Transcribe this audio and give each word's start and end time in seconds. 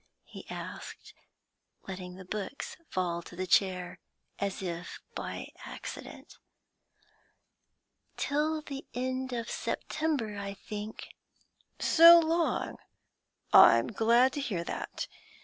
he 0.23 0.49
asked, 0.49 1.13
letting 1.87 2.15
the 2.15 2.25
books 2.25 2.75
fall 2.89 3.21
to 3.21 3.35
the 3.35 3.45
chair, 3.45 3.99
as 4.39 4.63
if 4.63 4.99
by 5.13 5.51
accident. 5.63 6.39
'Till 8.17 8.63
the 8.63 8.87
end 8.95 9.31
of 9.31 9.47
September, 9.47 10.39
I 10.39 10.55
think.' 10.55 11.09
'So 11.77 12.19
long? 12.19 12.77
I'm 13.53 13.91
glad 13.91 14.33
to 14.33 14.41
hear 14.41 14.63
that. 14.63 15.05